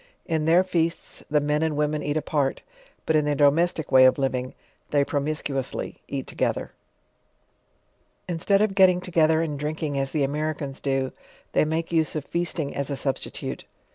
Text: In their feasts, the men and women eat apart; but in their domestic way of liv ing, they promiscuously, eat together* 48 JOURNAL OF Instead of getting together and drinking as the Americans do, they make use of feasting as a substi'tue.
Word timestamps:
In 0.25 0.45
their 0.45 0.63
feasts, 0.63 1.23
the 1.29 1.39
men 1.39 1.61
and 1.61 1.77
women 1.77 2.01
eat 2.01 2.17
apart; 2.17 2.63
but 3.05 3.15
in 3.15 3.23
their 3.23 3.35
domestic 3.35 3.91
way 3.91 4.05
of 4.05 4.17
liv 4.17 4.33
ing, 4.33 4.55
they 4.89 5.05
promiscuously, 5.05 6.01
eat 6.07 6.25
together* 6.25 6.71
48 8.25 8.25
JOURNAL 8.25 8.25
OF 8.27 8.33
Instead 8.41 8.61
of 8.63 8.73
getting 8.75 8.99
together 9.01 9.41
and 9.43 9.59
drinking 9.59 9.99
as 9.99 10.09
the 10.09 10.23
Americans 10.23 10.79
do, 10.79 11.11
they 11.51 11.65
make 11.65 11.91
use 11.91 12.15
of 12.15 12.25
feasting 12.25 12.73
as 12.75 12.89
a 12.89 12.95
substi'tue. 12.95 13.61